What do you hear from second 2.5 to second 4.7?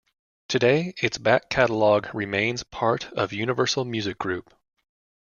part of Universal Music Group.